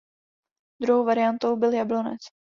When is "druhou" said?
0.81-1.03